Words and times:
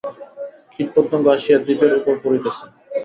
কীট 0.71 0.87
পতঙ্গ 0.95 1.25
আসিয়া 1.35 1.57
দীপের 1.65 1.91
উপর 1.99 2.13
পড়িতেছে। 2.23 2.63